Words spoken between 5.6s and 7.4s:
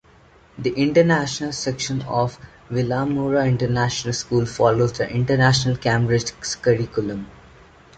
Cambridge Curriculum.